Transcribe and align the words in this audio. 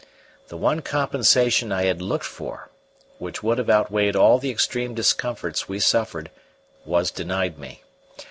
The 0.47 0.57
one 0.57 0.79
compensation 0.81 1.71
I 1.71 1.83
had 1.83 2.01
looked 2.01 2.25
for, 2.25 2.71
which 3.19 3.43
would 3.43 3.59
have 3.59 3.69
outweighed 3.69 4.15
all 4.15 4.39
the 4.39 4.49
extreme 4.49 4.95
discomforts 4.95 5.69
we 5.69 5.79
suffered, 5.79 6.31
was 6.87 7.11
denied 7.11 7.59
me. 7.59 7.83